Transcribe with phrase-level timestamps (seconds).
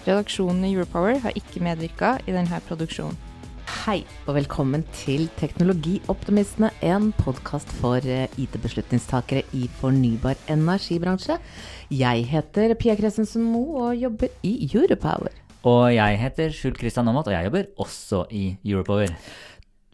[0.00, 3.18] Redaksjonen i Europower har ikke medvirka i denne produksjonen.
[3.82, 11.36] Hei, og velkommen til Teknologioptimistene, en podkast for eh, IT-beslutningstakere i fornybar energibransje.
[11.92, 15.36] Jeg heter Pia Kressensen Moe og jobber i Europower.
[15.68, 19.12] Og jeg heter Skjult Kristian Aamodt, og jeg jobber også i Europower.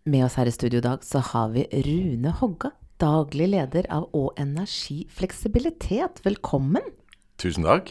[0.07, 2.71] Med oss her i studio i dag så har vi Rune Hogga,
[3.03, 6.23] daglig leder av Å Energi Fleksibilitet.
[6.23, 6.95] Velkommen.
[7.43, 7.91] Tusen takk.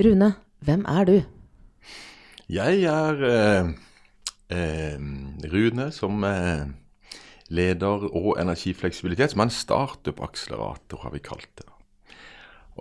[0.00, 0.32] Rune,
[0.64, 1.16] hvem er du?
[2.48, 3.68] Jeg er eh,
[4.52, 4.98] eh,
[5.52, 6.66] Rune, som eh,
[7.48, 11.66] leder og energifleksibilitet, som er en startup-akselerator, har vi kalt det.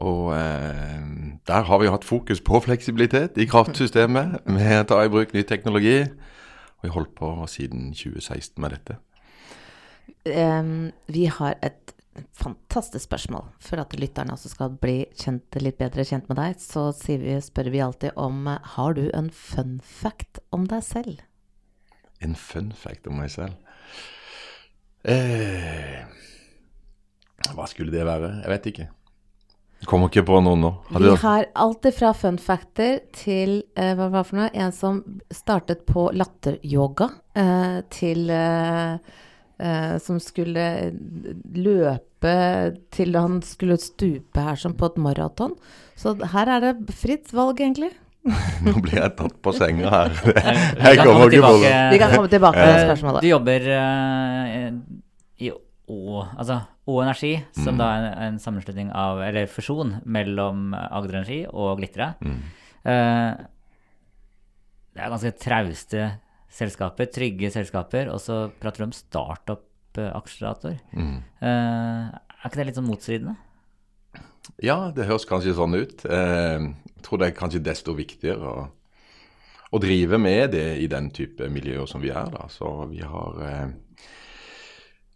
[0.04, 1.00] Og eh,
[1.48, 5.46] der har vi hatt fokus på fleksibilitet i kraftsystemet med å ta i bruk ny
[5.48, 6.02] teknologi.
[6.02, 8.98] Og vi har holdt på siden 2016 med dette.
[10.28, 11.93] Um, vi har et
[12.38, 13.48] fantastisk spørsmål.
[13.64, 17.72] For at lytterne også skal bli kjent, litt bedre kjent med deg, så vi, spør
[17.74, 21.22] vi alltid om Har du en fun fact om deg selv?
[22.24, 23.58] En fun fact om meg selv.
[25.04, 26.04] Eh,
[27.52, 28.38] hva skulle det være?
[28.44, 28.90] Jeg vet ikke.
[29.90, 30.72] Kommer ikke på noen nå.
[30.94, 34.50] Har Vi har alltid fra fun factor til eh, hva var det for noe?
[34.56, 35.02] En som
[35.34, 38.96] startet på latteryoga, eh, til eh,
[39.64, 40.68] eh, som skulle
[41.56, 42.34] løpe
[42.94, 45.56] til han skulle stupe her som på et maraton.
[46.00, 47.92] Så her er det fritt valg, egentlig.
[48.64, 50.14] Nå blir jeg tatt på senga her.
[50.24, 51.74] Jeg kommer komme ikke på det.
[51.92, 53.26] Vi kan komme tilbake til det Eh, spørsmålet.
[53.26, 54.70] Du jobber eh,
[55.44, 60.72] i Å, altså Å Energi, som da er en, en sammenslutning av, eller fusjon mellom
[60.72, 62.14] Agder Energi og Glitre.
[62.24, 63.44] Eh,
[64.94, 66.08] det er ganske trauste
[66.54, 70.78] selskaper, trygge selskaper, og så prater du om startup-akselerator.
[70.94, 71.18] Mm.
[71.42, 73.36] Eh, er ikke det litt sånn motstridende?
[74.62, 76.06] Ja, det høres kanskje sånn ut.
[76.06, 78.68] Eh, Jeg tror det er kanskje desto viktigere å,
[79.74, 82.30] å drive med det i den type miljøer som vi er.
[82.32, 82.46] da.
[82.48, 83.72] Så vi har eh,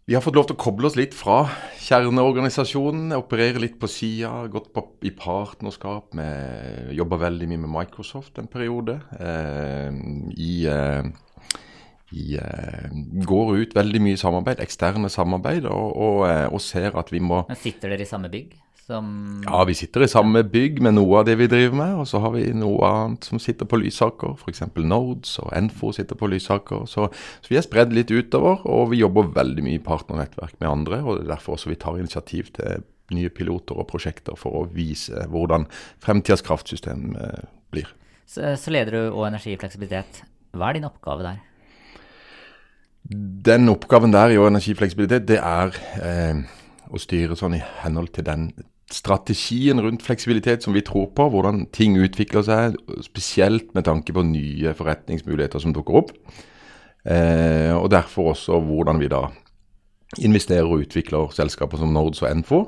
[0.08, 1.42] vi har fått lov til å koble oss litt fra
[1.84, 8.40] kjerneorganisasjonen, operere litt på sida, gått på, i partnerskap med Jobba veldig mye med Microsoft
[8.40, 8.94] en periode.
[9.20, 9.92] Eh,
[10.32, 10.54] i,
[12.12, 12.88] eh, i, eh,
[13.26, 17.44] går ut veldig mye samarbeid, eksterne samarbeid, og, og, eh, og ser at vi må
[17.48, 18.56] Men sitter dere i samme bygg?
[18.88, 22.06] Som ja, vi sitter i samme bygg med noe av det vi driver med, og
[22.08, 24.62] så har vi noe annet som sitter på Lysaker, f.eks.
[24.80, 26.86] Nodes og Enfo sitter på Lysaker.
[26.88, 30.70] Så, så vi er spredd litt utover, og vi jobber veldig mye i partnernettverk med
[30.70, 31.02] andre.
[31.04, 34.64] og Det er derfor også vi tar initiativ til nye piloter og prosjekter for å
[34.72, 35.68] vise hvordan
[36.04, 37.92] fremtidas kraftsystem eh, blir.
[38.24, 40.22] så, så leder du og energifleksibilitet.
[40.56, 41.44] Hva er din oppgave der?
[43.08, 45.72] Den oppgaven der i energifleksibilitet, det er
[46.04, 46.42] eh,
[46.92, 48.50] å styre sånn i henhold til den
[48.92, 54.24] strategien rundt fleksibilitet som vi tror på, hvordan ting utvikler seg, spesielt med tanke på
[54.24, 56.14] nye forretningsmuligheter som dukker opp.
[57.08, 59.26] Eh, og derfor også hvordan vi da
[60.24, 62.62] investerer og utvikler selskaper som Nords og Enfo.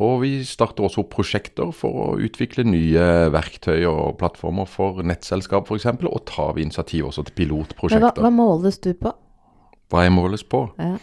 [0.00, 5.68] Og vi starter også opp prosjekter for å utvikle nye verktøy og plattformer for nettselskap
[5.68, 5.88] f.eks.
[6.08, 7.52] Og tar vi initiativ også til
[7.90, 9.12] Men hva, hva måles du på?
[9.90, 10.64] Hva jeg måles på?
[10.78, 10.96] Ja.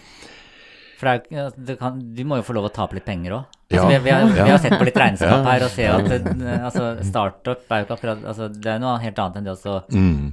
[0.98, 3.56] For det er, du, kan, du må jo få lov å tape litt penger òg.
[3.68, 3.88] Altså, Ja.
[3.92, 6.86] vi, vi, har, vi har sett på litt regnskap her og ser at eh, altså,
[7.06, 10.32] startup er jo ikke akkurat altså, Det er noe helt annet enn det å Mm.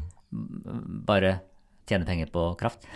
[1.06, 1.34] bare
[1.86, 2.86] tjene penger på kraft.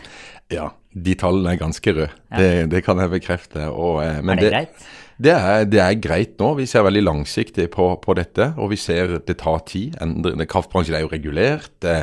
[0.50, 2.08] Ja, de tallene er ganske røde.
[2.30, 2.38] Ja.
[2.40, 3.66] Det, det, kan jeg bekrefte.
[3.68, 4.88] Og, eh, er det, det, greit?
[5.18, 6.54] Det er, det er, greit nå.
[6.62, 8.52] Vi ser veldig langsiktig på, på dette.
[8.56, 9.98] Og vi ser det tar tid.
[10.48, 11.70] Kraftbransjen er jo regulert.
[11.84, 11.98] Det,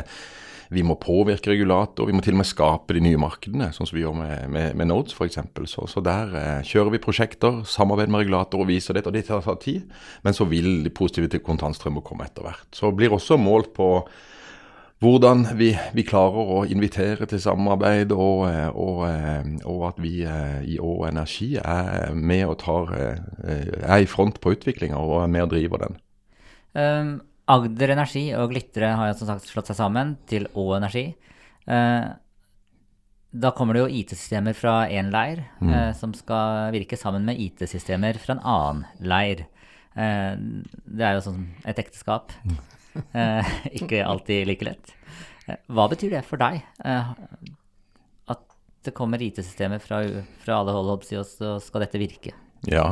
[0.74, 3.96] vi må påvirke regulator, vi må til og med skape de nye markedene, sånn som
[3.96, 5.40] vi gjør med, med, med Nodes f.eks.
[5.70, 9.12] Så, så der eh, kjører vi prosjekter, samarbeider med regulator og viser dette.
[9.12, 9.84] Og det tar tid,
[10.26, 12.66] men så vil de positive kontantstrømmer komme etter hvert.
[12.74, 13.90] Så blir også målt på
[14.98, 20.22] hvordan vi, vi, klarer å invitere til samarbeid, og, eh, og, eh, og, at vi
[20.24, 25.32] eh, i Å Energi er med og tar, er i front på utviklinga og er
[25.32, 25.98] med og driver den.
[26.76, 27.12] Um,
[27.46, 31.08] Agder Energi og Glitre har jo som sagt slått seg sammen til Å Energi.
[31.70, 32.06] Eh,
[33.36, 35.70] da kommer det jo IT-systemer fra én leir mm.
[35.70, 39.44] eh, som skal virke sammen med IT-systemer fra en annen leir.
[39.94, 40.32] Eh,
[40.86, 42.34] det er jo sånn et ekteskap.
[42.46, 42.58] Mm.
[42.96, 44.94] Eh, ikke alltid like lett.
[45.44, 46.62] Eh, hva betyr det for deg?
[46.80, 47.10] Eh,
[48.32, 48.40] at
[48.88, 49.98] det kommer IT-systemer fra,
[50.40, 52.32] fra, alle hold, og så skal dette virke?
[52.64, 52.86] Ja,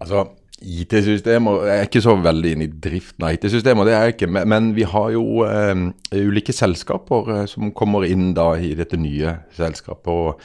[0.00, 0.22] altså
[0.60, 4.30] IT-systemer Jeg er ikke så veldig inne i driften av IT-systemer, det er jeg ikke.
[4.52, 5.86] Men vi har jo eh,
[6.20, 10.10] ulike selskaper eh, som kommer inn da i dette nye selskapet.
[10.12, 10.42] og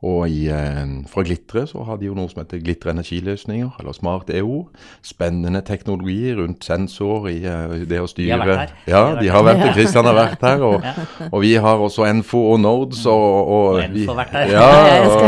[0.00, 3.92] og i, eh, fra Glitre så har de jo noe som heter Glitre energiløsninger, eller
[3.92, 4.62] Smart EO.
[5.04, 8.88] Spennende teknologi rundt sensor i uh, det å styre De har vært her.
[8.88, 9.74] Ja, de har vært her.
[9.76, 10.64] Kristian har vært her.
[10.64, 10.88] Og,
[11.34, 13.04] og, vi har også Enfo og Nodes.
[13.04, 14.54] Og, og, og Enfo har vært her.
[14.56, 14.70] Ja,
[15.10, 15.18] og,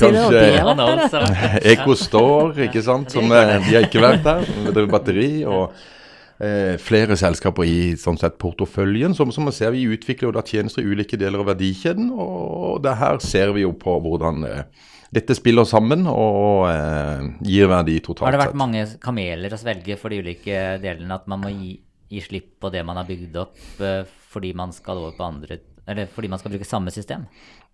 [0.00, 3.12] kanskje EcoStore, ikke sant.
[3.12, 4.48] Som, de har ikke vært her.
[4.70, 5.34] Driver batteri.
[5.44, 5.76] og
[6.38, 9.14] eh, flere selskaper i sånn sett, porteføljen.
[9.16, 12.82] Som, som man ser, Vi utvikler jo da tjenester i ulike deler av verdikjeden, og
[12.84, 18.00] det her ser vi jo på hvordan eh, dette spiller sammen og eh, gir verdi
[18.00, 18.28] totalt sett.
[18.28, 18.62] Har det vært sett.
[18.64, 21.20] mange kameler å svelge for de ulike delene?
[21.20, 21.76] At man må gi,
[22.10, 24.02] gi slipp på det man har bygd opp eh,
[24.34, 27.26] fordi man skal over på andre eller fordi man skal bruke samme system?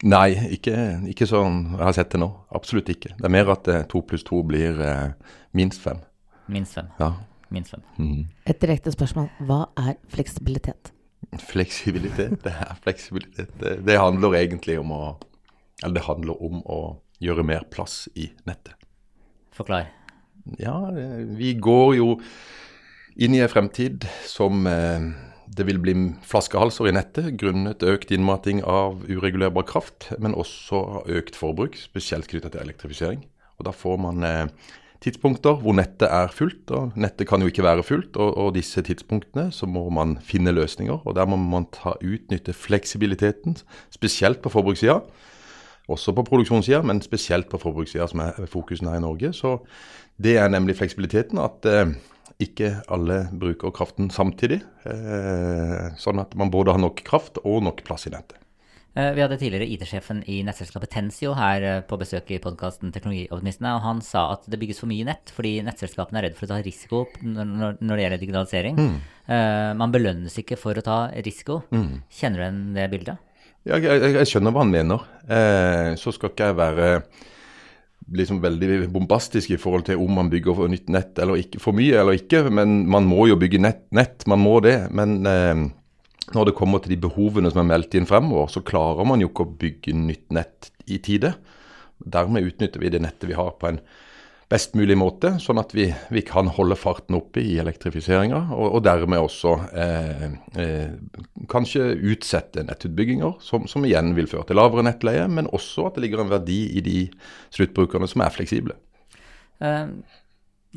[0.02, 0.74] Nei, ikke,
[1.12, 2.26] ikke sånn jeg har sett det nå.
[2.58, 3.14] Absolutt ikke.
[3.14, 6.02] Det er mer at eh, to pluss to blir eh, minst fem.
[6.50, 6.90] Minst fem.
[6.98, 7.14] Ja
[7.54, 7.76] minst.
[7.98, 8.28] Mm.
[8.46, 9.28] Et direkte spørsmål.
[9.46, 10.92] Hva er fleksibilitet?
[11.38, 13.52] Fleksibilitet, det er fleksibilitet.
[13.60, 15.02] Det, det, handler egentlig om å
[15.82, 16.80] Eller det handler om å
[17.24, 18.74] gjøre mer plass i nettet.
[19.56, 19.86] Forklar.
[20.60, 20.90] Ja,
[21.36, 22.08] vi går jo
[23.16, 25.06] inn i en fremtid som eh,
[25.50, 25.94] det vil bli
[26.26, 32.54] flaskehalser i nettet grunnet økt innmating av uregulerbar kraft, men også økt forbruk, spesielt knyttet
[32.54, 33.24] til elektrifisering.
[33.58, 34.46] Og Da får man eh,
[35.00, 36.70] tidspunkter hvor nettet er fullt.
[36.76, 40.52] og Nettet kan jo ikke være fullt, og, og disse tidspunktene så må man finne
[40.52, 41.00] løsninger.
[41.04, 43.56] og Der må man ta utnytte fleksibiliteten,
[43.90, 45.00] spesielt på forbrukssida.
[45.90, 49.32] Også på produksjonssida, men spesielt på forbrukssida, som er fokusen her i Norge.
[49.32, 49.58] Så
[50.20, 51.38] Det er nemlig fleksibiliteten.
[51.38, 51.94] At eh,
[52.40, 54.60] ikke alle bruker kraften samtidig.
[54.84, 58.36] Eh, sånn at man både har nok kraft og nok plass i nettet.
[58.98, 63.76] Eh, vi hadde tidligere IT-sjefen i nettselskapet Tensio her eh, på besøk i podkasten Teknologioptimistene,
[63.76, 66.52] og han sa at det bygges for mye nett fordi nettselskapene er redd for å
[66.56, 68.80] ta risiko når, det gjelder digitalisering.
[68.80, 69.00] Mm.
[69.30, 71.60] Uh, man belønnes ikke for å ta risiko.
[71.70, 72.00] Mm.
[72.10, 73.26] Kjenner du igjen det bildet?
[73.68, 75.04] Ja, jeg, jeg, skjønner hva han mener.
[75.28, 76.86] Eh, så skal ikke jeg være
[78.16, 81.76] liksom veldig bombastisk i forhold til om man bygger for nytt nett eller ikke, for
[81.76, 82.46] mye eller ikke.
[82.50, 84.78] Men man må jo bygge nett, nett man må det.
[84.96, 85.66] Men eh,
[86.36, 89.30] når det kommer til de behovene som er meldt inn fremover, så klarer man jo
[89.30, 91.34] ikke å bygge nytt nett i tide.
[92.00, 93.80] Dermed utnytter vi det nettet vi har på en
[94.50, 98.80] best mulig måte, sånn at vi, vi kan holde farten oppe i elektrifiseringa, og, og,
[98.82, 100.24] dermed også eh,
[100.58, 100.96] eh,
[101.50, 106.06] kanskje utsette nettutbygginger, som, som, igjen vil føre til lavere nettleie, men også at det
[106.06, 106.96] ligger en verdi i de
[107.54, 108.74] sluttbrukerne som er fleksible.
[109.62, 109.94] Uh,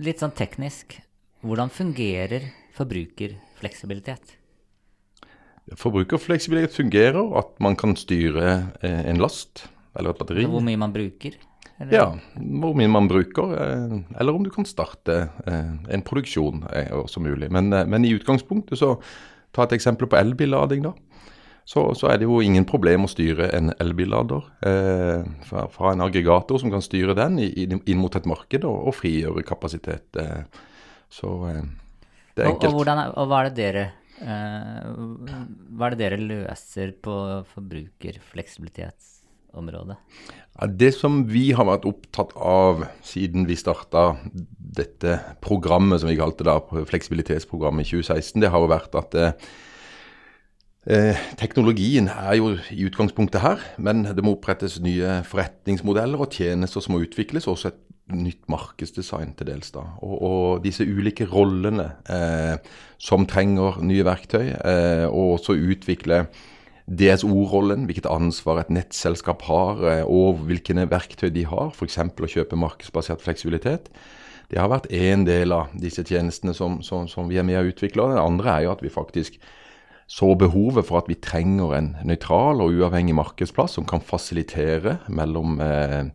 [0.05, 1.00] litt sånn teknisk,
[1.41, 4.38] hvordan fungerer forbrukerfleksibilitet?
[5.79, 8.50] Forbrukerfleksibilitet fungerer, at man kan styre
[8.84, 9.65] eh, en last
[9.96, 10.46] eller et batteri.
[10.50, 11.38] Hvor mye man bruker?
[11.82, 11.93] Eller?
[11.96, 12.08] Ja,
[12.62, 16.65] hvor mye man bruker, eh, eller om du kan starte eh, en produksjon
[17.00, 17.50] også mulig.
[17.51, 18.98] Men, men, i utgangspunktet, så
[19.53, 20.93] ta et eksempel på elbillading, da.
[21.65, 26.03] Så, så, er det jo ingen problem å styre en elbillader eh, fra, fra, en
[26.03, 30.10] aggregator som kan styre den i, inn mot et marked og, og frigjøre kapasitet.
[30.20, 30.43] Eh.
[31.08, 31.62] Så eh,
[32.36, 32.67] det er enkelt.
[32.67, 33.86] Og, og, hvordan, og hva er det dere
[34.22, 37.13] hva er det dere løser på
[37.53, 39.98] forbrukerfleksibilitetsområdet?
[40.53, 44.15] Ja, det som vi har vært opptatt av siden vi starta
[44.74, 49.34] dette programmet som vi kalte det, fleksibilitetsprogrammet i 2016, det har jo vært at eh,
[50.93, 56.79] eh, teknologien er jo i utgangspunktet her, men det må opprettes nye forretningsmodeller og tjenester
[56.86, 57.50] som må utvikles.
[57.50, 59.72] Også et nytt markedsdesign til dels.
[59.72, 59.86] da.
[60.03, 62.57] Og, og disse ulike rollene eh,
[63.00, 66.25] som trenger nye verktøy, eh, og også utvikle
[66.83, 71.98] DSO-rollen, hvilket ansvar et nettselskap har, eh, og hvilke verktøy de har, f.eks.
[71.98, 73.89] å kjøpe markedsbasert fleksibilitet.
[74.51, 77.67] Det har vært én del av disse tjenestene som, som, som vi er med å
[77.72, 78.12] utvikle.
[78.12, 79.39] Den andre er jo at vi faktisk
[80.13, 85.62] så behovet for at vi trenger en nøytral og uavhengig markedsplass som kan fasilitere mellom
[85.63, 86.12] eh,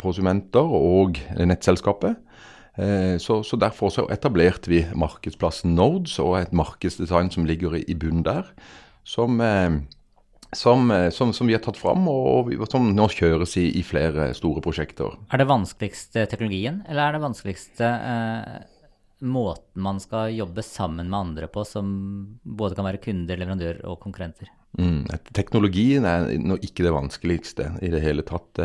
[0.00, 2.20] prosumenter og nettselskapet.
[2.76, 7.94] Eh, så, så, Derfor så etablerte vi markedsplassen Nodes og et markedsdesign som ligger i,
[7.94, 8.50] bunnen der.
[9.06, 9.78] Som, eh,
[10.54, 14.32] som, eh, som, som, vi har tatt fram, og, som nå kjøres i, i, flere
[14.34, 15.14] store prosjekter.
[15.30, 18.58] Er det vanskeligste teknologien, eller er det vanskeligste eh,
[19.24, 21.94] måten man skal jobbe sammen med andre på, som
[22.42, 24.50] både kan være kunder, leverandører og konkurrenter?
[24.78, 25.04] Mm,
[25.36, 28.62] teknologien er ikke det vanskeligste i det hele tatt.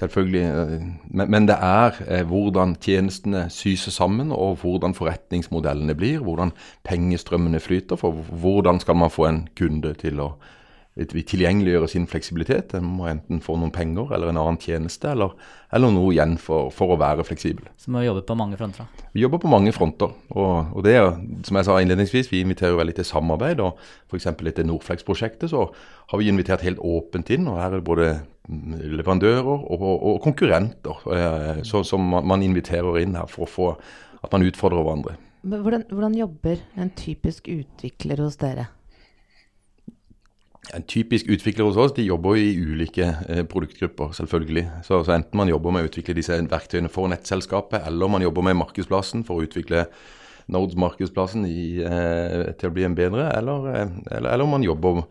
[0.00, 0.44] Selvfølgelig.
[1.10, 6.22] Men, men det er eh, hvordan tjenestene syser sammen, og hvordan forretningsmodellene blir.
[6.24, 6.52] Hvordan
[6.84, 7.96] pengestrømmene flyter.
[8.00, 10.30] For hvordan skal man få en kunde til å
[10.98, 12.74] tilgjengeliggjøre sin fleksibilitet?
[12.74, 15.36] En må enten få noen penger eller en annen tjeneste, eller,
[15.72, 17.68] eller noe igjen for, for, å være fleksibel.
[17.80, 18.88] Så må vi jobbe på mange fronter?
[19.14, 20.12] Vi jobber på mange fronter.
[20.34, 21.08] Og, og det er,
[21.46, 23.62] som jeg sa innledningsvis, vi inviterer veldig til samarbeid.
[23.64, 23.78] og
[24.10, 24.28] F.eks.
[24.34, 25.68] etter Norflex-prosjektet så
[26.10, 27.48] har vi invitert helt åpent inn.
[27.48, 28.12] og her er det både
[28.50, 33.68] leverandører og, og konkurrenter eh, så, som man inviterer inn her for å få
[34.20, 35.16] at man utfordrer hverandre.
[35.40, 38.66] Men hvordan, hvordan jobber en typisk utvikler hos dere?
[40.76, 44.64] En typisk utvikler hos oss de jobber i ulike eh, produktgrupper, selvfølgelig.
[44.86, 48.46] Så, så, enten man jobber med å utvikle disse verktøyene for nettselskapet, eller man jobber
[48.46, 49.86] med markedsplassen for å utvikle
[50.50, 55.04] Nords-markedsplassen eh, til å bli en bedre, eller, eh, eller, eller man jobber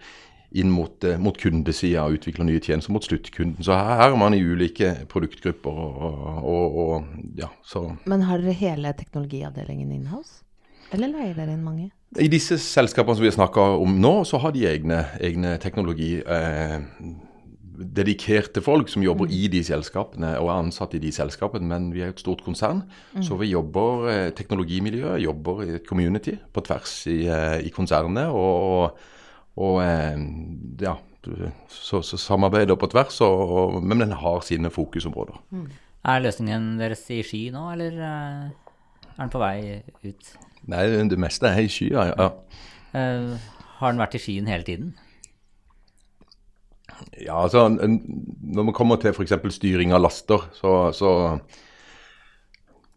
[0.51, 3.61] inn mot, eh, mot kundesida og utvikler nye tjenester mot sluttkunden.
[3.63, 5.69] Så her, her er man i ulike produktgrupper.
[5.69, 7.51] Og, og, og, ja,
[8.09, 10.41] Men har dere hele teknologiavdelingen in-house,
[10.95, 11.89] eller leier dere inn mange?
[12.17, 16.15] I disse selskapene som vi har snakka om nå, så har de egne, egne teknologi.
[16.25, 16.79] Eh,
[17.79, 19.33] dedikerte folk som jobber mm.
[19.35, 22.83] i de selskapene og er ansatt i de selskapene, men vi er et stort konsern.
[23.13, 23.23] Mm.
[23.25, 28.33] Så vi jobber eh, teknologimiljøet, jobber i et community på tvers i, eh, i konsernet.
[28.33, 28.99] og
[29.59, 30.19] og eh,
[30.79, 30.93] ja,
[31.67, 35.35] så, så samarbeider på tvers, og, og, men den har sine fokusområder.
[35.51, 35.65] Mm.
[36.07, 40.29] Er løsningen deres i Ski nå, eller er den på vei ut?
[40.67, 42.31] Nei, det meste er i skya, ja.
[42.89, 43.37] Uh,
[43.79, 44.91] har den vært i skyen hele tiden?
[47.21, 49.37] Ja, altså Når man kommer til f.eks.
[49.55, 51.11] styring av laster, så, så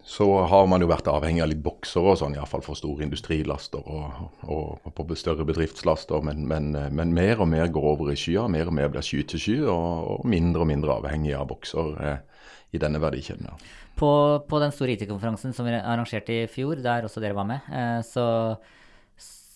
[0.04, 3.86] så har man jo vært avhengig av litt bokser og sånn, iallfall for store industrilaster
[3.86, 6.24] og, og, og på større bedriftslaster.
[6.26, 9.22] Men, men, men, mer og mer går over i skya, mer og mer blir sky
[9.30, 12.31] til sky, og, og mindre og mindre avhengig av bokser eh,
[12.72, 13.50] i denne verdikjeden.
[13.50, 13.56] Ja.
[13.98, 14.12] På,
[14.48, 17.98] på, den store IT-konferansen som vi arrangerte i fjor, der også dere var med, eh,
[18.06, 18.24] så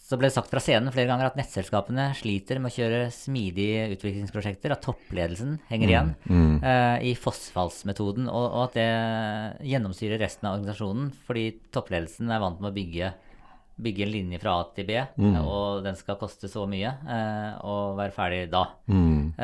[0.06, 3.88] så ble det sagt fra scenen flere ganger at nettselskapene sliter med å kjøre smidige
[3.96, 6.52] utviklingsprosjekter, at toppledelsen henger igjen mm, mm.
[6.62, 12.62] Uh, i fossfallsmetoden, og, og, at det gjennomsyrer resten av organisasjonen, fordi toppledelsen er vant
[12.62, 13.10] med å bygge,
[13.82, 15.40] bygge en linje fra A til B, mm.
[15.42, 18.62] og den skal koste så mye, eh, og være ferdig da.
[18.86, 19.34] Mm.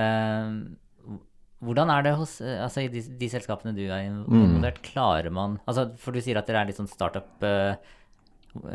[1.63, 4.31] Hvordan er det hos, altså i de, de selskapene du er mm.
[4.35, 7.77] involvert, klarer man altså For du sier at dere er litt sånn startup uh,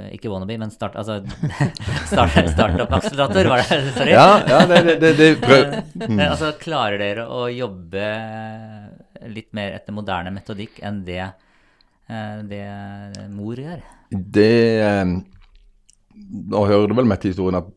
[0.09, 1.19] ikke wannabe, men start, altså,
[2.11, 3.77] start, startup-akselerator, var det?
[3.93, 4.13] Sorry.
[4.15, 5.75] Ja, ja det, det, det prøv.
[6.01, 6.21] Mm.
[6.31, 8.07] altså, klarer dere å jobbe
[9.33, 11.21] litt mer etter moderne metodikk enn det,
[12.09, 12.63] eh, det
[13.33, 13.83] mor gjør?
[14.09, 14.51] Det
[14.81, 15.15] eh,
[16.17, 17.69] Nå hører du vel med til historien at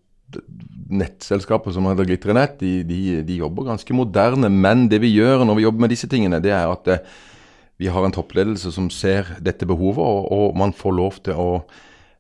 [0.91, 4.51] nettselskapet som heter Glitrenett, de, de, de, jobber ganske moderne.
[4.51, 6.91] Men det vi gjør når vi jobber med disse tingene, det er at
[7.81, 11.49] vi har en toppledelse som ser dette behovet, og, og man får lov til å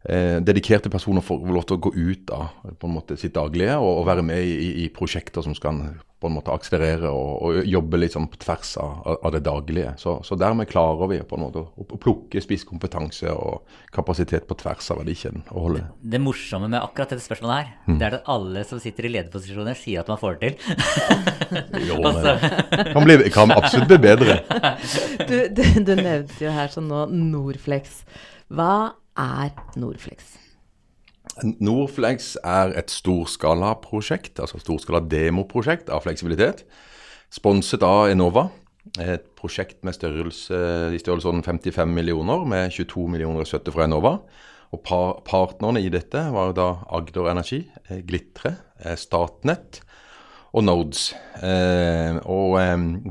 [0.08, 3.76] eh, dedikerte personer får lov til å gå ut av på en måte sitt daglige
[3.80, 5.82] og, og være med i, i, prosjekter som skal
[6.20, 9.94] på en måte akselerere og, og jobbe litt sånn på tvers av, av det daglige.
[9.96, 14.58] Så, så, dermed klarer vi på en måte å, å plukke spisskompetanse og kapasitet på
[14.60, 15.46] tvers av verdikjeden.
[15.48, 17.96] Det, det, morsomme med akkurat dette spørsmålet her, mm.
[17.96, 20.76] det er at alle som sitter i lederposisjoner, sier at man får det til.
[21.88, 22.36] jo, men det
[22.92, 24.40] kan, bli, kan absolutt bli bedre.
[25.30, 28.02] du, du, du nevnte jo her sånn nå Norflex.
[28.52, 29.50] Hva er
[29.80, 30.36] Norflex?
[31.62, 36.64] Norflex er et storskalaprosjekt, altså storskala demoprosjekt av fleksibilitet.
[37.32, 38.48] Sponset av Enova.
[39.00, 40.56] Et prosjekt med størrelse
[40.90, 44.16] i størrelsesorden 55 millioner, med 22 millioner støtte fra Enova.
[44.70, 47.64] Og par partnerne i dette var da Agder Energi,
[48.06, 48.56] Glitre,
[48.98, 49.82] Statnett
[50.50, 51.10] og Nodes.
[51.38, 52.56] Eh, og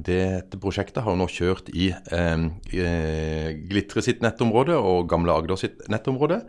[0.05, 6.41] dette prosjektet har nå kjørt i eh, Glitre sitt nettområde og Gamle Agder sitt nettområde.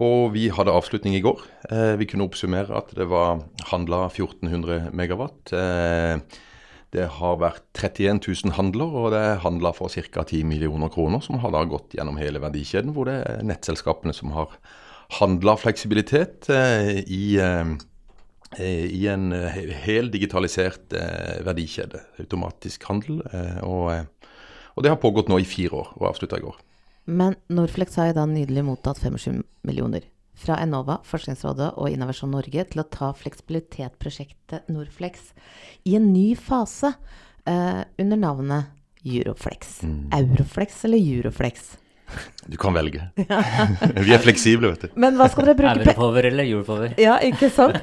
[0.00, 1.42] Og vi hadde avslutning i går.
[1.68, 5.52] Eh, vi kunne oppsummere at det var handla 1400 megawatt.
[5.52, 6.16] Eh,
[6.92, 10.24] det har vært 31 000 handler, og det er handla for ca.
[10.24, 14.34] 10 millioner kroner, som har da gått gjennom hele verdikjeden, hvor det er nettselskapene som
[14.36, 14.52] har
[15.20, 17.76] handla fleksibilitet i, eh,
[18.60, 22.02] i, en hel digitalisert eh, verdikjede.
[22.22, 23.22] Automatisk handel.
[23.32, 24.32] Eh, og, eh,
[24.74, 26.58] og, det har pågått nå i fire år, og avslutta i går.
[27.12, 30.06] Men Norflex har jo da nydelig mottatt 25 millioner
[30.42, 35.32] fra Enova, Forskningsrådet og Innovasjon Norge til å ta fleksibilitetprosjektet Norflex
[35.88, 36.92] i en ny fase
[37.46, 38.70] eh, under navnet
[39.02, 39.80] Euroflex.
[39.82, 40.10] Mm.
[40.14, 41.72] Euroflex eller Euroflex?
[42.48, 43.04] Du kan velge.
[44.06, 44.98] Vi er fleksible, vet du.
[45.00, 46.96] Men hva skal dere bruke Europower eller jordpover?
[47.00, 47.78] Ja, ikke sant?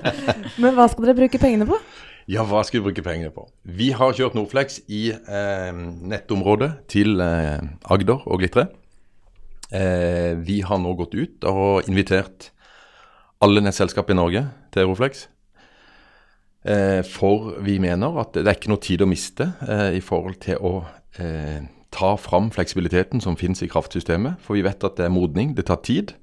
[0.59, 1.79] Men hva skal dere bruke pengene på?
[2.29, 3.48] Ja, hva skal vi bruke pengene på?
[3.65, 5.79] Vi har kjørt Norflex i eh,
[6.12, 7.57] nettområdet til eh,
[7.89, 8.67] Agder og Glitre.
[9.74, 12.51] Eh, vi har nå gått ut og invitert
[13.41, 15.25] alle nettselskap i Norge til Euroflex.
[16.69, 20.38] Eh, for vi mener at det er ikke noe tid å miste eh, i forhold
[20.43, 20.74] til å
[21.17, 21.63] eh,
[21.96, 24.39] ta fram fleksibiliteten som finnes i kraftsystemet.
[24.46, 26.13] For vi vet at det er modning, det tar tid.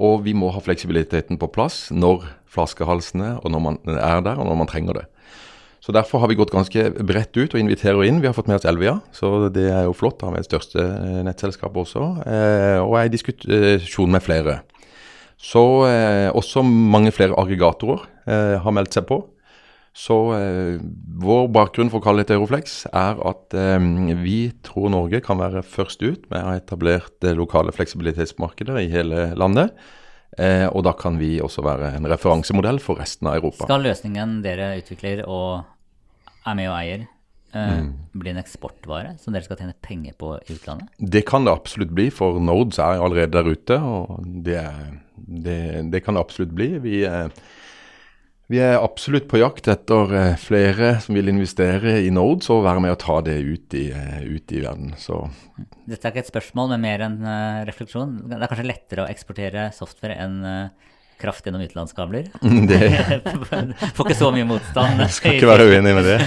[0.00, 4.46] Og vi må ha fleksibiliteten på plass når flaskehalsene og når man er der, og
[4.48, 5.06] når man trenger det.
[5.80, 8.20] Så Derfor har vi gått ganske bredt ut og inviterer inn.
[8.20, 10.20] Vi har fått med oss Elvia, så det er jo flott.
[10.20, 10.76] Har med det største
[11.24, 12.08] nettselskap nettselskapet også.
[12.28, 14.58] Eh, og er i diskusjon med flere.
[15.40, 19.22] Så eh, også mange flere aggregatorer eh, har meldt seg på.
[19.96, 20.76] Så eh,
[21.20, 23.78] vår bakgrunn for å kalle det Euroflex er at eh,
[24.22, 29.32] vi tror Norge kan være først ut med å ha etablert lokale fleksibilitetsmarkeder i hele
[29.38, 29.74] landet.
[30.38, 33.66] Eh, og da kan vi også være en referansemodell for resten av Europa.
[33.66, 35.64] Skal løsningen dere utvikler og
[36.46, 37.02] er med og eier,
[37.50, 37.90] eh, mm.
[38.22, 40.92] bli en eksportvare som dere skal tjene penger på i utlandet?
[41.02, 43.80] Det kan det absolutt bli, for Nodes er allerede der ute.
[43.82, 44.62] Og det,
[45.18, 46.76] det, det kan det absolutt bli.
[46.84, 47.34] Vi er
[48.50, 52.82] vi er absolutt på jakt etter eh, flere som vil investere i Nodes og være
[52.82, 54.94] med å ta det ut i, eh, ut i verden.
[54.98, 55.22] Så.
[55.86, 58.16] Dette er ikke et spørsmål, men mer en uh, refleksjon.
[58.26, 60.40] Det er kanskje lettere å eksportere software enn
[61.20, 62.28] kraft gjennom utenlandskabler?
[62.70, 62.80] Det
[63.94, 65.02] Får ikke så mye motstand.
[65.04, 66.18] Jeg skal ikke være uenig med det.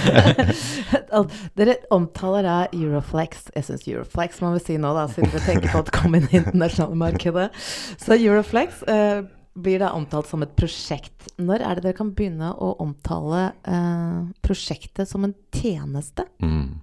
[1.58, 5.72] Dere omtaler da Euroflex Jeg syns Euroflex må vi si nå, da, siden vi tenker
[5.74, 7.48] på å komme inn i internasjonale markedet.
[8.00, 11.28] Så Euroflex uh, blir da omtalt som et prosjekt.
[11.38, 16.26] Når er det dere kan begynne å omtale eh, prosjektet som en tjeneste?
[16.42, 16.80] Mm.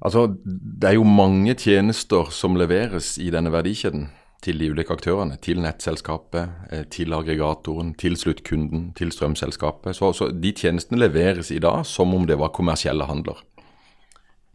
[0.00, 4.08] Altså, det er jo mange tjenester som leveres i denne verdikjeden
[4.40, 5.36] til de ulike aktørene.
[5.44, 9.96] Til nettselskapet, eh, til aggregatoren, til sluttkunden, til strømselskapet.
[9.96, 13.44] Så, så, de tjenestene leveres i dag som om det var kommersielle handler.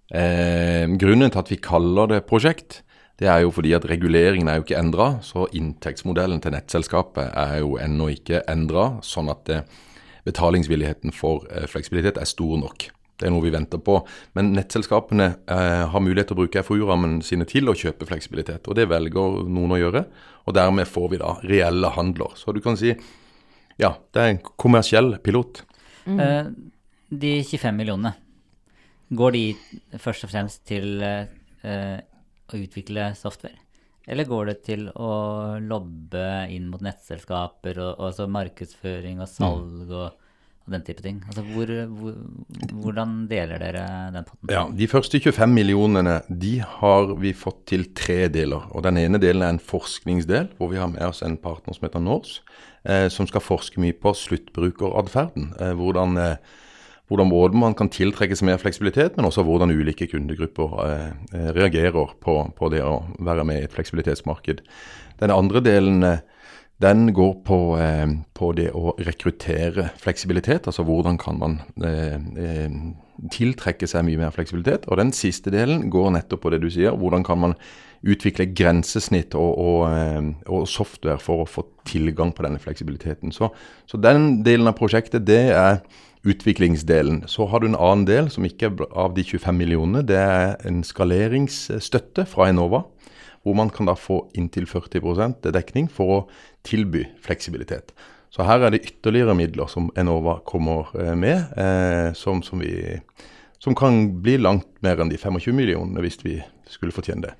[0.09, 2.81] Eh, grunnen til at vi kaller det prosjekt,
[3.19, 7.59] det er jo fordi at reguleringen er jo ikke endra, så inntektsmodellen til nettselskapet er
[7.61, 9.83] jo ennå ikke endra, sånn at det, eh,
[10.25, 12.87] betalingsvilligheten for eh, fleksibilitet er stor nok.
[13.15, 13.99] Det er noe vi venter på.
[14.35, 18.67] Men nettselskapene eh, har mulighet til å bruke FoU-rammen sine til å kjøpe fleksibilitet.
[18.67, 20.01] Og det velger noen å gjøre.
[20.45, 22.33] Og dermed får vi da reelle handler.
[22.35, 22.91] Så du kan si
[23.79, 25.63] ja, det er en kommersiell pilot.
[26.09, 26.19] Mm.
[26.19, 26.51] Eh,
[27.15, 28.15] de 25 millionene,
[29.15, 29.45] går de
[30.01, 31.99] først og fremst til uh,
[32.53, 33.61] å utvikle software?
[34.05, 35.09] Eller går det til å
[35.61, 41.23] lobbe inn mot nettselskaper og, og altså markedsføring og salg og, og, den type ting?
[41.25, 42.19] Altså hvor, hvor,
[42.83, 44.51] hvordan deler dere den potten?
[44.53, 48.69] Ja, De første 25 millionene de har vi fått til tre deler.
[48.69, 51.89] og Den ene delen er en forskningsdel, hvor vi har med oss en partner som
[51.89, 52.37] heter Nors,
[52.85, 55.49] eh, som skal forske mye på sluttbrukeratferden.
[55.57, 56.61] Eh, hvordan eh,
[57.07, 61.49] hvordan både man kan tiltrekke seg mer fleksibilitet, men også hvordan ulike kundegrupper eh, eh,
[61.57, 64.63] reagerer på, på, det å være med i et fleksibilitetsmarked.
[65.21, 66.23] Den andre delen eh,
[66.81, 67.57] den går på,
[68.35, 70.65] på, det å rekruttere fleksibilitet.
[70.67, 71.53] Altså hvordan kan man
[73.31, 74.83] tiltrekke seg mye mer fleksibilitet.
[74.91, 76.97] Og den siste delen går nettopp på det du sier.
[76.99, 77.55] Hvordan kan man
[78.05, 83.33] utvikle grensesnitt og, og, og software for å få tilgang på denne fleksibiliteten.
[83.33, 83.49] Så,
[83.89, 85.79] så den delen av prosjektet det er
[86.25, 87.23] utviklingsdelen.
[87.27, 90.03] Så har du en annen del som ikke er av de 25 millionene.
[90.07, 92.83] Det er en skaleringsstøtte fra Enova,
[93.45, 96.19] hvor man kan da få inntil 40% dekning for å
[96.65, 97.93] tilby fleksibilitet.
[98.33, 102.97] Så her er det ytterligere midler som Enova kommer eh, med, eh, som, som, vi,
[103.63, 107.35] som, kan bli langt mer enn de 25 millionene hvis vi skulle fortjene det.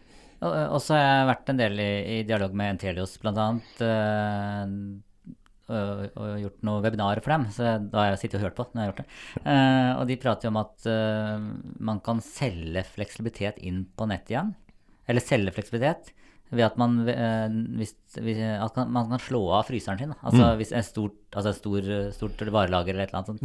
[0.45, 3.49] Og så har jeg vært en del i, i dialog med Entelios bl.a.
[5.65, 7.47] Uh, og, og gjort noen webinarer for dem.
[7.53, 9.07] Så da har jeg sittet og hørt på når jeg har gjort det.
[9.41, 11.47] Uh, og de prater jo om at uh,
[11.89, 14.53] man kan selge fleksibilitet inn på nett igjen.
[15.09, 16.13] Eller selge fleksibilitet
[16.55, 17.49] ved at man, eh,
[17.79, 20.09] hvis, hvis, at man- kan slå av fryseren sin.
[20.13, 20.17] da.
[20.23, 21.81] Altså hvis et stort, altså stor,
[22.13, 23.41] stort varelager eller et eller annet sånt.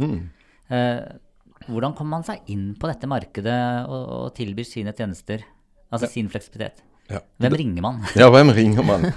[0.69, 3.57] Eh, hvordan kommer man seg inn på dette markedet
[3.89, 5.43] og, og tilbyr sine tjenester?
[5.91, 6.81] Altså sin fleksibilitet.
[7.11, 7.21] Ja.
[7.43, 8.01] Hvem ringer man?
[8.15, 9.07] Ja, hvem ringer man?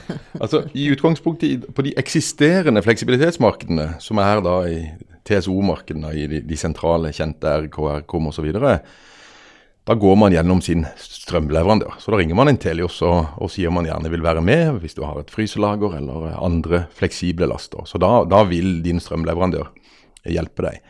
[0.41, 4.79] Altså, I utgangspunktet på de eksisterende fleksibilitetsmarkedene, som er da i
[5.29, 8.51] TSO-markedene, i de, de sentrale, kjente RKR, KOM osv.,
[9.85, 11.99] da går man gjennom sin strømleverandør.
[12.01, 14.97] Så da ringer man en Telios og, og sier man gjerne vil være med hvis
[14.97, 17.85] du har et fryselager eller andre fleksible laster.
[17.85, 19.69] Så da, da vil din strømleverandør
[20.25, 20.81] hjelpe deg.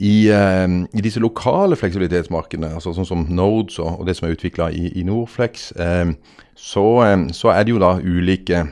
[0.00, 4.34] I, eh, I disse lokale fleksibilitetsmarkedene, altså sånn som Nodes og, og det som er
[4.36, 6.12] utvikla i, i Norflex, eh,
[6.56, 8.66] så, eh, så er det jo da ulike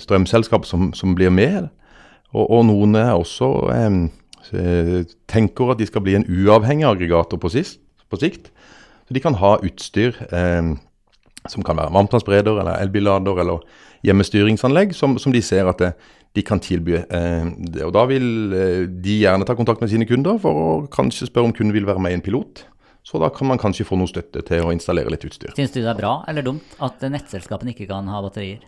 [0.00, 1.68] strømselskap som, som blir med.
[2.32, 3.50] Og, og noen er også
[5.28, 7.78] tenker at de skal bli en uavhengig aggregator på, sist,
[8.10, 8.48] på sikt.
[9.06, 10.72] Så de kan ha utstyr eh,
[11.48, 13.62] som kan være varmtvannsbereder eller elbillader eller
[14.06, 15.92] hjemmestyringsanlegg, som, som de ser at det,
[16.32, 16.96] de kan tilby.
[17.02, 17.84] Eh, det.
[17.84, 21.50] og Da vil eh, de gjerne ta kontakt med sine kunder for å kanskje spørre
[21.50, 22.64] om kunden vil være med i en pilot.
[23.02, 25.52] Så da kan man kanskje få noe støtte til å installere litt utstyr.
[25.58, 28.62] Syns du det er bra eller dumt at nettselskapene ikke kan ha batterier?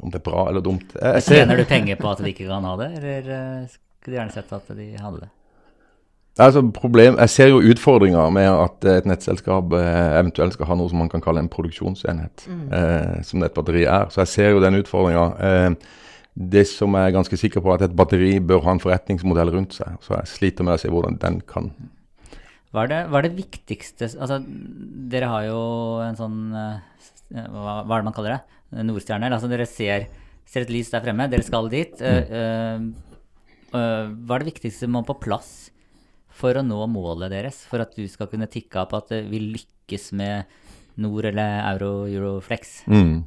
[0.00, 0.92] Om det er bra eller dumt.
[0.94, 4.12] Jeg, ser, Tjener du penger på at de ikke kan ha det, eller eh, skulle
[4.12, 5.32] du gjerne sett at de hadde det?
[6.38, 10.92] altså, problem, jeg ser jo utfordringer med at et nettselskap eh, eventuelt skal ha noe
[10.92, 14.10] som man kan kalle en produksjonsenhet, eh, som et batteri er.
[14.12, 15.24] Så jeg ser jo den utfordringa.
[15.40, 15.70] Eh,
[16.36, 19.54] det som jeg er ganske sikker på, er at et batteri bør ha en forretningsmodell
[19.54, 19.96] rundt seg.
[20.04, 21.70] Så jeg sliter med å se hvordan den kan
[22.74, 24.42] Hva er det, hva er det viktigste Altså,
[25.12, 25.60] dere har jo
[26.04, 26.76] en sånn eh,
[27.32, 28.42] hva, hva er det man kaller det?
[28.84, 29.30] Nordstjerne?
[29.32, 30.04] Altså, dere ser,
[30.44, 31.96] ser et lys der fremme, dere skal dit.
[32.04, 32.92] Eh,
[33.76, 35.70] Uh, uh, hva er det viktigste man må på plass
[36.36, 37.62] for å nå målet deres?
[37.70, 40.46] For at du skal kunne tikke av på at vi lykkes med
[41.02, 42.78] Nord eller Euro Euroflex?
[42.90, 43.24] Mm.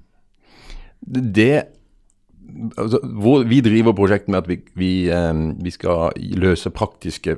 [1.36, 1.79] Det
[2.78, 5.34] altså, hvor, Vi driver prosjektet med at vi, vi, eh,
[5.64, 7.38] vi skal løse praktiske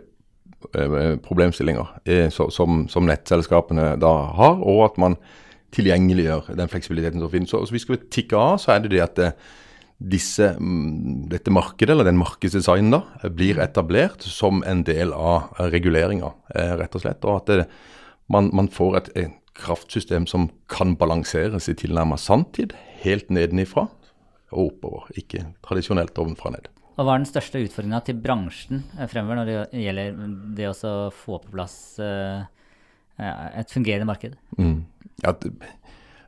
[0.75, 5.17] eh, problemstillinger eh, som, som nettselskapene da har, og at man
[5.71, 7.49] tilgjengeliggjør den fleksibiliteten som finnes.
[7.49, 9.21] Så, så hvis vi skal tikke av, så er det det at
[10.01, 16.33] disse, mm, dette markedet, eller den markedsdesignen, da, blir etablert som en del av reguleringa,
[16.81, 17.23] rett og slett.
[17.23, 17.67] Og at det,
[18.31, 23.87] man, man får et, et kraftsystem som kan balanseres i tilnærmet sanntid, helt nedenifra
[24.51, 25.09] og oppover.
[25.19, 26.71] Ikke tradisjonelt ovenfra og ned.
[26.97, 30.17] Og hva er den største utfordringa til bransjen eh, fremover når det gjelder
[30.57, 32.41] det å få på plass eh,
[33.21, 34.35] et fungerende marked?
[34.59, 34.81] Mm.
[35.23, 35.53] Ja, det,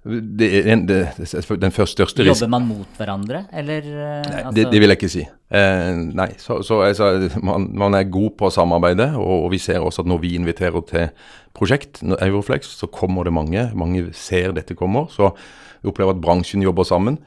[0.03, 4.41] det er en, det, den første største risken Jobber man mot hverandre, eller eh, Nei,
[4.41, 5.23] altså- det, det vil jeg ikke si.
[5.53, 7.11] Eh, nei, så, så altså,
[7.45, 10.33] man, man er god på å samarbeide, og, og vi ser også at når vi
[10.39, 11.07] inviterer til
[11.55, 13.69] prosjekt, Euroflex, så kommer det mange.
[13.79, 15.07] Mange ser dette kommer.
[15.13, 15.31] Så
[15.83, 17.21] vi opplever at bransjen jobber sammen.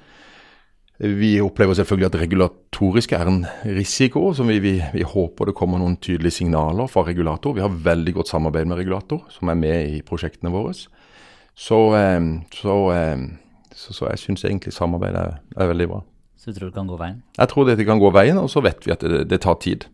[0.98, 3.42] Vi opplever selvfølgelig at regulatorisk er en
[3.76, 7.52] risiko, som vi, vi, vi håper det kommer noen tydelige signaler fra regulator.
[7.52, 10.72] Vi har veldig godt samarbeid med regulator, som er med i prosjektene våre.
[11.56, 13.26] Så, eh, så, eh,
[13.76, 16.00] så, så jeg syns egentlig samarbeidet er, er veldig bra.
[16.40, 17.20] Så du tror det kan gå veien?
[17.36, 19.84] Jeg tror dette kan gå veien, og så vet vi at det, det tar tid.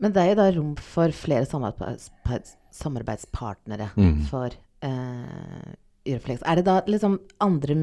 [0.00, 2.06] Men det er jo da rom for flere samarbeids,
[2.72, 4.22] samarbeidspartnere Mm.
[4.30, 4.48] for
[4.80, 5.72] eh,
[6.08, 6.40] Euroflex.
[6.48, 7.82] Er det da liksom andre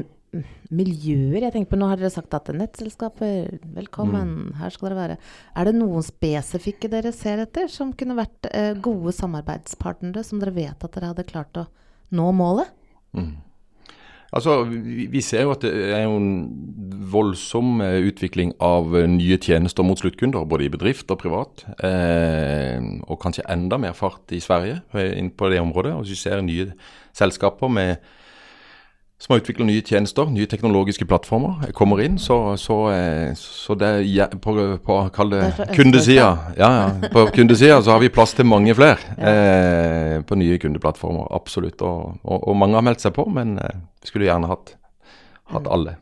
[0.70, 1.40] miljøer?
[1.46, 4.54] Jeg tenker på, Nå har dere sagt at nettselskaper, velkommen, Mm.
[4.60, 5.18] her skal dere være.
[5.56, 10.54] Er det noen spesifikke dere ser etter, som kunne vært eh, gode samarbeidspartnere, som dere
[10.54, 11.66] vet at dere hadde klart å
[12.12, 12.68] nå målet?
[14.28, 16.26] Altså, vi, vi ser jo at det er en
[17.08, 21.64] voldsom eh, utvikling av eh, nye tjenester mot sluttkunder, både i bedrift og privat.
[21.80, 22.76] Eh,
[23.08, 25.94] og kanskje enda mer fart i Sverige eh, inn på det området.
[25.96, 26.68] Og vi ser nye
[27.16, 28.04] selskaper med,
[29.18, 32.18] som har utviklet nye tjenester, nye teknologiske plattformer, eh, kommer inn.
[32.22, 34.54] Så, så, eh, så det ja, på,
[34.84, 34.98] på
[35.74, 36.28] kundesida.
[36.56, 38.98] Ja, ja, på kundesida så har vi plass til mange flere
[39.30, 41.32] eh, på nye kundeplattformer.
[41.34, 41.82] Absolutt.
[41.82, 44.76] Og, og, og mange har meldt seg på, men eh, vi skulle gjerne hatt,
[45.50, 45.98] hatt alle.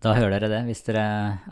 [0.00, 0.60] Da hører dere det.
[0.70, 1.02] Hvis dere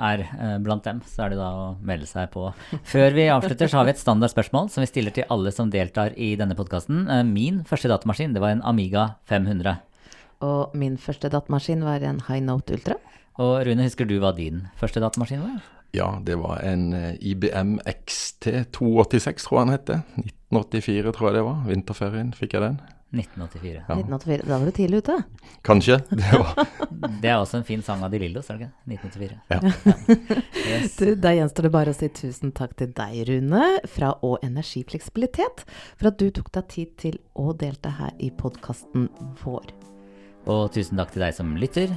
[0.01, 2.47] er eh, blant dem, så er det da å melde seg på.
[2.89, 6.17] Før vi avslutter, så har vi et standardspørsmål som vi stiller til alle som deltar
[6.17, 7.05] i denne podkasten.
[7.13, 9.83] Eh, min første datamaskin, det var en Amiga 500.
[10.49, 12.97] Og min første datamaskin var en High Note Ultra.
[13.39, 15.61] Og Rune, husker du hva din første datamaskin var?
[15.97, 19.93] Ja, det var en eh, IBM XT286, tror jeg den het.
[20.57, 21.61] 1984, tror jeg det var.
[21.69, 22.81] Vinterferien fikk jeg den.
[23.11, 23.75] 1984.
[23.89, 23.95] Ja.
[23.95, 24.43] 1984.
[24.49, 25.23] Da var du tidlig ute.
[25.63, 25.99] Kanskje.
[26.11, 26.67] Det var
[27.23, 29.09] Det er også en fin sang av De Lillos, er det ikke?
[29.09, 29.39] 1984.
[29.49, 29.61] Ja.
[30.69, 30.97] Yes.
[30.99, 35.65] Du, da gjenstår det bare å si tusen takk til deg, Rune, fra Å Energifleksibilitet,
[35.97, 39.09] for at du tok deg tid til å delta her i podkasten
[39.45, 39.71] vår.
[40.49, 41.93] Og tusen takk til deg som lytter.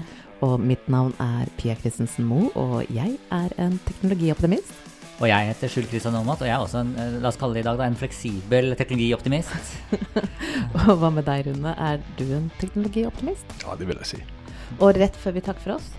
[0.45, 4.91] Og mitt navn er Pia Christensen Moe, og jeg er en teknologioptimist.
[5.22, 7.54] Og jeg heter Skjul Kristian Aamodt, og jeg er også en, eh, la oss kalle
[7.54, 9.52] det i dag, da, en fleksibel teknologioptimist.
[10.88, 11.76] Og hva med deg, Rune?
[11.78, 13.46] Er du en teknologioptimist?
[13.62, 14.22] ja, det vil jeg si.
[14.80, 15.92] Og rett før vi takker for oss,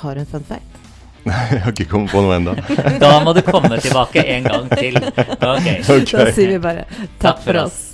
[0.00, 0.80] har du en fun fact?
[1.24, 2.54] Nei, Jeg har ikke kommet på noe ennå.
[3.00, 4.96] Da må du komme tilbake en gang til.
[4.96, 5.80] Okay.
[5.94, 6.08] Ok.
[6.14, 6.88] Da sier vi bare
[7.20, 7.93] takk for oss.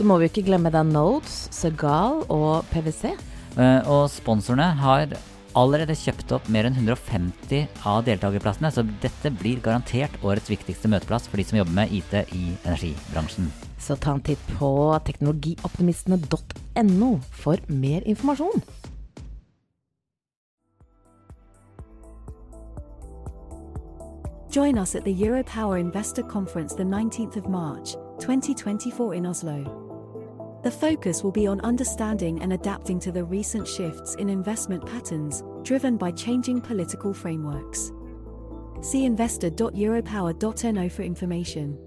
[0.00, 3.10] Så må vi ikke glemme da Nodes, Segal og PwC.
[3.52, 5.12] Uh, Og sponsorene har
[5.52, 11.28] allerede kjøpt opp mer enn 150 av deltakerplassene, så dette blir garantert årets viktigste møteplass
[11.28, 13.52] for de som jobber med IT i energibransjen.
[13.76, 18.64] Så ta en titt på teknologioptimistene.no for mer informasjon.
[24.48, 29.89] Join us at the Europower Investor Conference the 19th of March, 2024 in Oslo.
[30.62, 35.42] The focus will be on understanding and adapting to the recent shifts in investment patterns
[35.62, 37.92] driven by changing political frameworks.
[38.82, 41.78] See investor.europower.no for information.